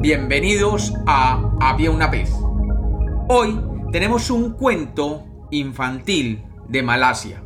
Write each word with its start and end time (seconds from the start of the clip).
Bienvenidos 0.00 0.94
a 1.08 1.56
Había 1.60 1.90
una 1.90 2.06
vez. 2.06 2.32
Hoy 3.28 3.60
tenemos 3.90 4.30
un 4.30 4.52
cuento 4.52 5.26
infantil 5.50 6.44
de 6.68 6.84
Malasia. 6.84 7.42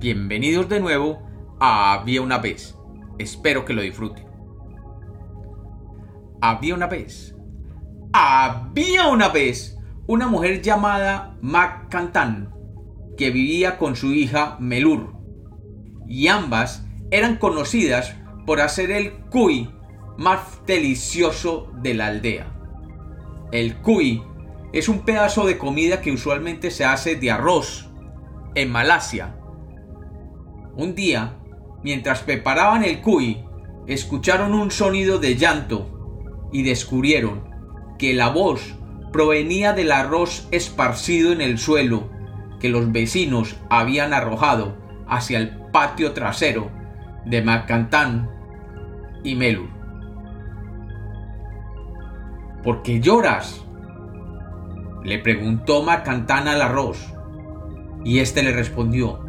Bienvenidos 0.00 0.68
de 0.68 0.80
nuevo 0.80 1.22
a 1.60 1.92
Había 1.92 2.22
una 2.22 2.38
vez. 2.38 2.76
Espero 3.18 3.64
que 3.64 3.74
lo 3.74 3.82
disfruten. 3.82 4.26
Había 6.40 6.74
una 6.74 6.88
vez. 6.88 7.36
Había 8.12 9.06
una 9.06 9.28
vez 9.28 9.78
una 10.08 10.26
mujer 10.26 10.62
llamada 10.62 11.36
Mac 11.40 11.90
Cantan 11.90 12.52
que 13.16 13.30
vivía 13.30 13.78
con 13.78 13.94
su 13.94 14.10
hija 14.10 14.56
Melur. 14.58 15.14
Y 16.08 16.26
ambas 16.26 16.84
eran 17.12 17.36
conocidas 17.36 18.16
por 18.46 18.60
hacer 18.60 18.90
el 18.90 19.12
cuy 19.30 19.70
más 20.20 20.60
delicioso 20.66 21.72
de 21.80 21.94
la 21.94 22.08
aldea. 22.08 22.52
El 23.52 23.78
cuy 23.78 24.22
es 24.70 24.90
un 24.90 25.00
pedazo 25.00 25.46
de 25.46 25.56
comida 25.56 26.02
que 26.02 26.12
usualmente 26.12 26.70
se 26.70 26.84
hace 26.84 27.16
de 27.16 27.30
arroz 27.30 27.88
en 28.54 28.70
Malasia. 28.70 29.36
Un 30.76 30.94
día, 30.94 31.38
mientras 31.82 32.20
preparaban 32.20 32.84
el 32.84 33.00
cuy, 33.00 33.42
escucharon 33.86 34.52
un 34.52 34.70
sonido 34.70 35.18
de 35.18 35.36
llanto 35.36 36.50
y 36.52 36.64
descubrieron 36.64 37.48
que 37.98 38.12
la 38.12 38.28
voz 38.28 38.74
provenía 39.14 39.72
del 39.72 39.90
arroz 39.90 40.48
esparcido 40.50 41.32
en 41.32 41.40
el 41.40 41.58
suelo 41.58 42.10
que 42.60 42.68
los 42.68 42.92
vecinos 42.92 43.56
habían 43.70 44.12
arrojado 44.12 44.76
hacia 45.08 45.38
el 45.38 45.56
patio 45.72 46.12
trasero 46.12 46.70
de 47.24 47.40
Macantán 47.40 48.30
y 49.24 49.34
Melur. 49.34 49.79
¿Por 52.62 52.82
qué 52.82 53.00
lloras? 53.00 53.62
Le 55.02 55.18
preguntó 55.18 55.82
Macantán 55.82 56.46
al 56.46 56.60
arroz. 56.60 56.98
Y 58.04 58.18
éste 58.18 58.42
le 58.42 58.52
respondió, 58.52 59.20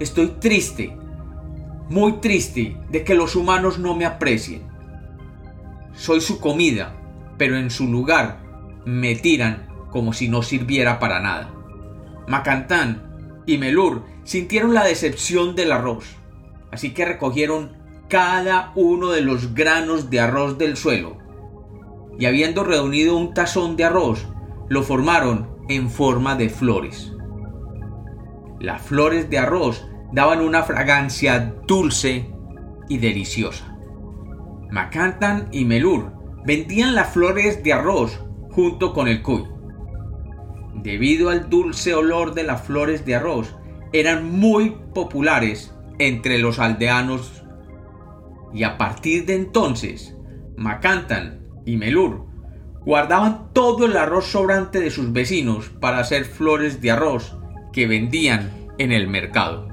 estoy 0.00 0.28
triste, 0.40 0.96
muy 1.88 2.14
triste 2.14 2.76
de 2.90 3.04
que 3.04 3.14
los 3.14 3.36
humanos 3.36 3.78
no 3.78 3.94
me 3.94 4.06
aprecien. 4.06 4.62
Soy 5.94 6.20
su 6.20 6.40
comida, 6.40 6.96
pero 7.38 7.56
en 7.56 7.70
su 7.70 7.86
lugar 7.86 8.40
me 8.84 9.14
tiran 9.14 9.68
como 9.90 10.12
si 10.12 10.28
no 10.28 10.42
sirviera 10.42 10.98
para 10.98 11.20
nada. 11.20 11.52
Macantán 12.26 13.42
y 13.46 13.58
Melur 13.58 14.04
sintieron 14.24 14.74
la 14.74 14.84
decepción 14.84 15.54
del 15.54 15.72
arroz, 15.72 16.04
así 16.72 16.90
que 16.90 17.04
recogieron 17.04 17.72
cada 18.08 18.72
uno 18.74 19.10
de 19.10 19.20
los 19.20 19.54
granos 19.54 20.10
de 20.10 20.20
arroz 20.20 20.58
del 20.58 20.76
suelo 20.76 21.29
y 22.20 22.26
habiendo 22.26 22.64
reunido 22.64 23.16
un 23.16 23.32
tazón 23.32 23.76
de 23.76 23.84
arroz, 23.84 24.28
lo 24.68 24.82
formaron 24.82 25.56
en 25.70 25.88
forma 25.88 26.36
de 26.36 26.50
flores. 26.50 27.12
Las 28.60 28.82
flores 28.82 29.30
de 29.30 29.38
arroz 29.38 29.88
daban 30.12 30.42
una 30.42 30.62
fragancia 30.62 31.54
dulce 31.66 32.30
y 32.90 32.98
deliciosa. 32.98 33.74
Macantan 34.70 35.48
y 35.50 35.64
Melur 35.64 36.12
vendían 36.44 36.94
las 36.94 37.10
flores 37.10 37.64
de 37.64 37.72
arroz 37.72 38.22
junto 38.50 38.92
con 38.92 39.08
el 39.08 39.22
cuy. 39.22 39.46
Debido 40.74 41.30
al 41.30 41.48
dulce 41.48 41.94
olor 41.94 42.34
de 42.34 42.42
las 42.42 42.62
flores 42.62 43.06
de 43.06 43.14
arroz, 43.14 43.56
eran 43.94 44.30
muy 44.30 44.76
populares 44.94 45.74
entre 45.98 46.38
los 46.38 46.58
aldeanos 46.58 47.44
y 48.52 48.64
a 48.64 48.76
partir 48.76 49.24
de 49.24 49.36
entonces, 49.36 50.16
Macantan 50.56 51.39
y 51.64 51.76
Melur 51.76 52.26
guardaban 52.84 53.52
todo 53.52 53.86
el 53.86 53.96
arroz 53.96 54.26
sobrante 54.26 54.80
de 54.80 54.90
sus 54.90 55.12
vecinos 55.12 55.68
para 55.68 55.98
hacer 55.98 56.24
flores 56.24 56.80
de 56.80 56.90
arroz 56.90 57.36
que 57.72 57.86
vendían 57.86 58.50
en 58.78 58.92
el 58.92 59.06
mercado. 59.08 59.68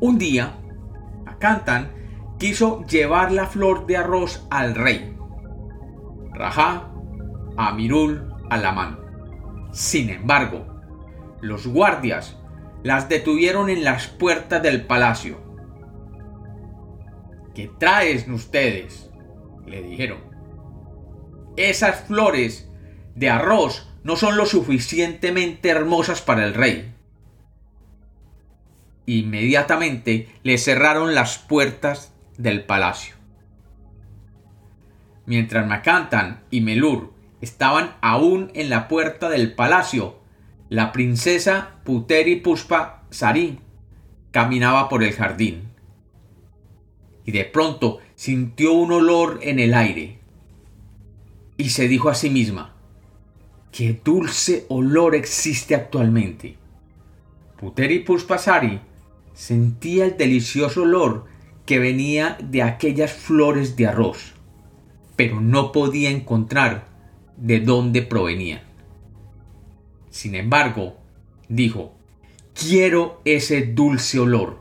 Un 0.00 0.18
día, 0.18 0.54
Akantan 1.26 1.90
quiso 2.38 2.84
llevar 2.86 3.32
la 3.32 3.46
flor 3.46 3.86
de 3.86 3.96
arroz 3.96 4.46
al 4.50 4.74
rey. 4.74 5.16
Rajá, 6.32 6.92
Amirul, 7.56 8.32
Alamán. 8.48 9.00
Sin 9.72 10.08
embargo, 10.10 10.66
los 11.40 11.66
guardias 11.66 12.38
las 12.84 13.08
detuvieron 13.08 13.68
en 13.70 13.82
las 13.82 14.06
puertas 14.06 14.62
del 14.62 14.86
palacio. 14.86 15.36
¿Qué 17.54 17.70
traen 17.76 18.32
ustedes? 18.32 19.07
Le 19.68 19.82
dijeron. 19.82 20.18
Esas 21.56 22.04
flores 22.06 22.68
de 23.14 23.30
arroz 23.30 23.88
no 24.04 24.16
son 24.16 24.36
lo 24.36 24.46
suficientemente 24.46 25.68
hermosas 25.68 26.22
para 26.22 26.44
el 26.44 26.54
rey. 26.54 26.94
Inmediatamente 29.06 30.28
le 30.42 30.58
cerraron 30.58 31.14
las 31.14 31.38
puertas 31.38 32.14
del 32.36 32.64
palacio. 32.64 33.16
Mientras 35.26 35.66
Macantan 35.66 36.44
y 36.50 36.60
Melur 36.60 37.12
estaban 37.40 37.96
aún 38.00 38.50
en 38.54 38.70
la 38.70 38.88
puerta 38.88 39.28
del 39.28 39.54
palacio, 39.54 40.18
la 40.68 40.92
princesa 40.92 41.80
Puteri 41.84 42.36
Puspa 42.36 43.04
Sari 43.10 43.60
caminaba 44.30 44.88
por 44.88 45.02
el 45.02 45.12
jardín. 45.12 45.70
Y 47.24 47.32
de 47.32 47.44
pronto 47.44 47.98
sintió 48.18 48.72
un 48.72 48.90
olor 48.90 49.38
en 49.42 49.60
el 49.60 49.74
aire 49.74 50.18
y 51.56 51.68
se 51.68 51.86
dijo 51.86 52.08
a 52.08 52.16
sí 52.16 52.30
misma, 52.30 52.74
qué 53.70 54.00
dulce 54.04 54.66
olor 54.68 55.14
existe 55.14 55.76
actualmente. 55.76 56.56
Puteri 57.60 58.00
Puspasari 58.00 58.80
sentía 59.34 60.04
el 60.04 60.16
delicioso 60.16 60.82
olor 60.82 61.26
que 61.64 61.78
venía 61.78 62.36
de 62.42 62.62
aquellas 62.62 63.12
flores 63.12 63.76
de 63.76 63.86
arroz, 63.86 64.32
pero 65.14 65.40
no 65.40 65.70
podía 65.70 66.10
encontrar 66.10 66.88
de 67.36 67.60
dónde 67.60 68.02
provenían. 68.02 68.62
Sin 70.10 70.34
embargo, 70.34 70.96
dijo, 71.48 71.94
quiero 72.52 73.20
ese 73.24 73.62
dulce 73.62 74.18
olor. 74.18 74.58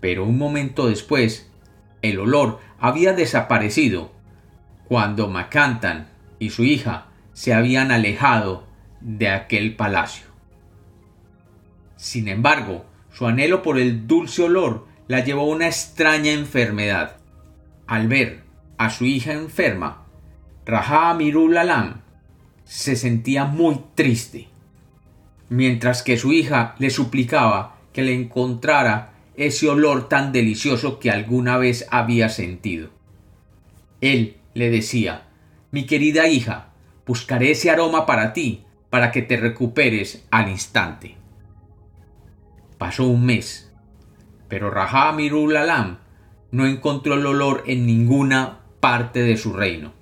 Pero 0.00 0.24
un 0.24 0.38
momento 0.38 0.88
después 0.88 1.48
el 2.02 2.18
olor 2.20 2.60
había 2.78 3.12
desaparecido 3.12 4.12
cuando 4.86 5.28
Macantan 5.28 6.08
y 6.38 6.50
su 6.50 6.64
hija 6.64 7.06
se 7.32 7.52
habían 7.52 7.90
alejado 7.90 8.64
de 9.00 9.28
aquel 9.28 9.76
palacio. 9.76 10.26
Sin 11.96 12.28
embargo, 12.28 12.86
su 13.12 13.26
anhelo 13.26 13.62
por 13.62 13.78
el 13.78 14.06
dulce 14.06 14.42
olor 14.42 14.86
la 15.08 15.20
llevó 15.20 15.42
a 15.42 15.56
una 15.56 15.66
extraña 15.66 16.32
enfermedad. 16.32 17.16
Al 17.86 18.08
ver 18.08 18.44
a 18.76 18.90
su 18.90 19.04
hija 19.04 19.32
enferma, 19.32 20.04
Raja 20.64 21.10
Amirul 21.10 21.56
Alam 21.56 22.02
se 22.64 22.96
sentía 22.96 23.44
muy 23.46 23.80
triste, 23.94 24.48
mientras 25.48 26.02
que 26.02 26.18
su 26.18 26.32
hija 26.32 26.74
le 26.78 26.90
suplicaba 26.90 27.76
que 27.92 28.02
le 28.02 28.14
encontrara 28.14 29.14
ese 29.38 29.68
olor 29.68 30.08
tan 30.08 30.32
delicioso 30.32 30.98
que 30.98 31.10
alguna 31.10 31.56
vez 31.58 31.86
había 31.90 32.28
sentido. 32.28 32.90
Él 34.00 34.36
le 34.54 34.68
decía, 34.68 35.28
mi 35.70 35.86
querida 35.86 36.28
hija, 36.28 36.70
buscaré 37.06 37.52
ese 37.52 37.70
aroma 37.70 38.04
para 38.04 38.32
ti, 38.32 38.64
para 38.90 39.12
que 39.12 39.22
te 39.22 39.36
recuperes 39.36 40.26
al 40.30 40.48
instante. 40.50 41.16
Pasó 42.78 43.06
un 43.06 43.24
mes, 43.24 43.72
pero 44.48 44.70
Raja 44.70 45.12
Mirul 45.12 45.56
Alam 45.56 45.98
no 46.50 46.66
encontró 46.66 47.14
el 47.14 47.26
olor 47.26 47.64
en 47.66 47.86
ninguna 47.86 48.60
parte 48.80 49.22
de 49.22 49.36
su 49.36 49.52
reino. 49.52 49.92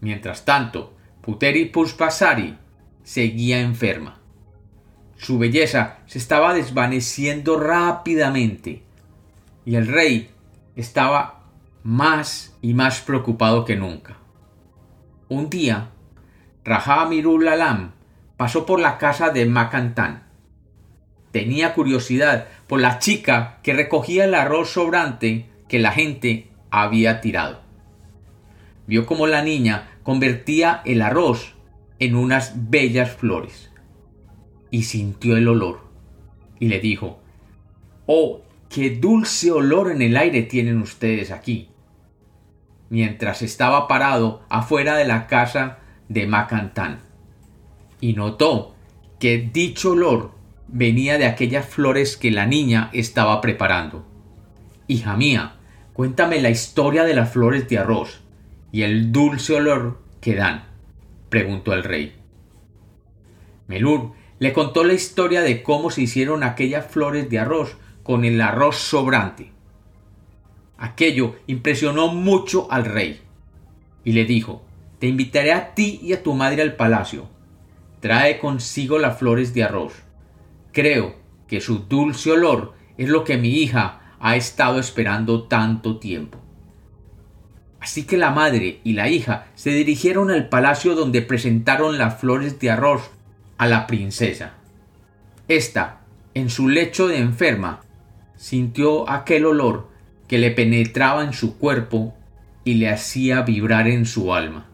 Mientras 0.00 0.44
tanto, 0.44 0.94
Puteri 1.20 1.66
Puspasari 1.66 2.58
seguía 3.02 3.60
enferma. 3.60 4.21
Su 5.22 5.38
belleza 5.38 5.98
se 6.06 6.18
estaba 6.18 6.52
desvaneciendo 6.52 7.56
rápidamente 7.56 8.82
y 9.64 9.76
el 9.76 9.86
rey 9.86 10.32
estaba 10.74 11.44
más 11.84 12.56
y 12.60 12.74
más 12.74 13.02
preocupado 13.02 13.64
que 13.64 13.76
nunca. 13.76 14.16
Un 15.28 15.48
día, 15.48 15.90
Raja 16.64 17.02
Amirul 17.02 17.46
Alam 17.46 17.92
pasó 18.36 18.66
por 18.66 18.80
la 18.80 18.98
casa 18.98 19.30
de 19.30 19.46
Macantán. 19.46 20.24
Tenía 21.30 21.72
curiosidad 21.72 22.48
por 22.66 22.80
la 22.80 22.98
chica 22.98 23.60
que 23.62 23.74
recogía 23.74 24.24
el 24.24 24.34
arroz 24.34 24.70
sobrante 24.72 25.48
que 25.68 25.78
la 25.78 25.92
gente 25.92 26.50
había 26.72 27.20
tirado. 27.20 27.60
Vio 28.88 29.06
cómo 29.06 29.28
la 29.28 29.42
niña 29.42 29.98
convertía 30.02 30.82
el 30.84 31.00
arroz 31.00 31.54
en 32.00 32.16
unas 32.16 32.70
bellas 32.70 33.12
flores 33.12 33.71
y 34.72 34.82
sintió 34.82 35.36
el 35.36 35.46
olor. 35.46 35.82
Y 36.58 36.66
le 36.66 36.80
dijo, 36.80 37.20
Oh, 38.06 38.40
qué 38.68 38.90
dulce 38.90 39.52
olor 39.52 39.92
en 39.92 40.02
el 40.02 40.16
aire 40.16 40.42
tienen 40.42 40.82
ustedes 40.82 41.30
aquí. 41.30 41.68
mientras 42.90 43.40
estaba 43.40 43.88
parado 43.88 44.42
afuera 44.50 44.96
de 44.96 45.06
la 45.06 45.26
casa 45.26 45.78
de 46.10 46.26
Macantán 46.26 47.00
y 48.02 48.12
notó 48.12 48.74
que 49.18 49.38
dicho 49.38 49.92
olor 49.92 50.32
venía 50.68 51.16
de 51.16 51.24
aquellas 51.24 51.64
flores 51.64 52.18
que 52.18 52.30
la 52.30 52.44
niña 52.44 52.90
estaba 52.92 53.40
preparando. 53.40 54.04
Hija 54.88 55.16
mía, 55.16 55.54
cuéntame 55.94 56.42
la 56.42 56.50
historia 56.50 57.04
de 57.04 57.14
las 57.14 57.32
flores 57.32 57.66
de 57.68 57.78
arroz 57.78 58.20
y 58.72 58.82
el 58.82 59.10
dulce 59.10 59.54
olor 59.54 60.02
que 60.20 60.34
dan, 60.34 60.64
preguntó 61.30 61.72
el 61.72 61.84
rey. 61.84 62.12
Melur 63.68 64.12
le 64.42 64.52
contó 64.52 64.82
la 64.82 64.92
historia 64.92 65.40
de 65.42 65.62
cómo 65.62 65.92
se 65.92 66.02
hicieron 66.02 66.42
aquellas 66.42 66.88
flores 66.88 67.30
de 67.30 67.38
arroz 67.38 67.76
con 68.02 68.24
el 68.24 68.40
arroz 68.40 68.76
sobrante. 68.76 69.52
Aquello 70.76 71.36
impresionó 71.46 72.08
mucho 72.08 72.66
al 72.72 72.84
rey 72.84 73.20
y 74.02 74.14
le 74.14 74.24
dijo 74.24 74.64
Te 74.98 75.06
invitaré 75.06 75.52
a 75.52 75.74
ti 75.76 76.00
y 76.02 76.12
a 76.12 76.24
tu 76.24 76.34
madre 76.34 76.62
al 76.62 76.74
palacio. 76.74 77.28
Trae 78.00 78.40
consigo 78.40 78.98
las 78.98 79.16
flores 79.16 79.54
de 79.54 79.62
arroz. 79.62 79.92
Creo 80.72 81.14
que 81.46 81.60
su 81.60 81.78
dulce 81.88 82.32
olor 82.32 82.72
es 82.98 83.08
lo 83.08 83.22
que 83.22 83.36
mi 83.36 83.50
hija 83.50 84.16
ha 84.18 84.34
estado 84.34 84.80
esperando 84.80 85.44
tanto 85.44 86.00
tiempo. 86.00 86.40
Así 87.78 88.06
que 88.06 88.16
la 88.16 88.32
madre 88.32 88.80
y 88.82 88.94
la 88.94 89.08
hija 89.08 89.46
se 89.54 89.70
dirigieron 89.70 90.32
al 90.32 90.48
palacio 90.48 90.96
donde 90.96 91.22
presentaron 91.22 91.96
las 91.96 92.18
flores 92.18 92.58
de 92.58 92.72
arroz 92.72 93.12
a 93.62 93.68
la 93.68 93.86
princesa. 93.86 94.54
Esta, 95.46 96.00
en 96.34 96.50
su 96.50 96.68
lecho 96.68 97.06
de 97.06 97.18
enferma, 97.18 97.82
sintió 98.34 99.08
aquel 99.08 99.46
olor 99.46 99.88
que 100.26 100.38
le 100.38 100.50
penetraba 100.50 101.22
en 101.22 101.32
su 101.32 101.58
cuerpo 101.58 102.12
y 102.64 102.74
le 102.74 102.90
hacía 102.90 103.42
vibrar 103.42 103.86
en 103.86 104.04
su 104.04 104.34
alma. 104.34 104.66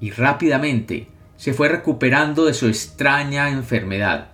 Y 0.00 0.10
rápidamente 0.10 1.08
se 1.36 1.52
fue 1.52 1.68
recuperando 1.68 2.46
de 2.46 2.54
su 2.54 2.66
extraña 2.66 3.50
enfermedad 3.50 4.28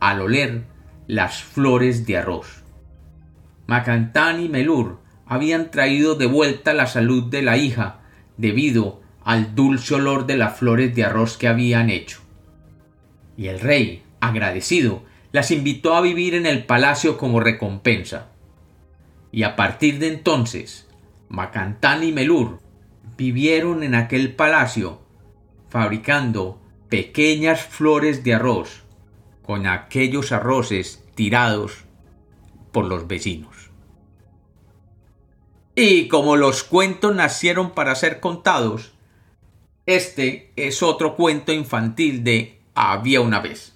al 0.00 0.20
oler 0.20 0.64
las 1.06 1.44
flores 1.44 2.04
de 2.04 2.16
arroz. 2.16 2.64
Macantán 3.68 4.40
y 4.40 4.48
Melur 4.48 4.98
habían 5.24 5.70
traído 5.70 6.16
de 6.16 6.26
vuelta 6.26 6.74
la 6.74 6.88
salud 6.88 7.30
de 7.30 7.42
la 7.42 7.58
hija 7.58 8.00
debido 8.38 9.02
al 9.22 9.54
dulce 9.54 9.94
olor 9.94 10.26
de 10.26 10.36
las 10.36 10.58
flores 10.58 10.96
de 10.96 11.04
arroz 11.04 11.36
que 11.36 11.46
habían 11.46 11.90
hecho. 11.90 12.22
Y 13.40 13.48
el 13.48 13.58
rey, 13.58 14.02
agradecido, 14.20 15.02
las 15.32 15.50
invitó 15.50 15.94
a 15.94 16.02
vivir 16.02 16.34
en 16.34 16.44
el 16.44 16.66
palacio 16.66 17.16
como 17.16 17.40
recompensa. 17.40 18.26
Y 19.32 19.44
a 19.44 19.56
partir 19.56 19.98
de 19.98 20.08
entonces, 20.08 20.86
Macantán 21.30 22.04
y 22.04 22.12
Melur 22.12 22.60
vivieron 23.16 23.82
en 23.82 23.94
aquel 23.94 24.34
palacio 24.34 25.00
fabricando 25.70 26.60
pequeñas 26.90 27.62
flores 27.62 28.24
de 28.24 28.34
arroz 28.34 28.82
con 29.40 29.66
aquellos 29.66 30.32
arroces 30.32 31.02
tirados 31.14 31.84
por 32.72 32.84
los 32.84 33.08
vecinos. 33.08 33.70
Y 35.74 36.08
como 36.08 36.36
los 36.36 36.62
cuentos 36.62 37.16
nacieron 37.16 37.70
para 37.70 37.94
ser 37.94 38.20
contados, 38.20 38.92
este 39.86 40.52
es 40.56 40.82
otro 40.82 41.16
cuento 41.16 41.54
infantil 41.54 42.22
de 42.22 42.59
Había 42.82 43.20
una 43.20 43.40
vez. 43.40 43.74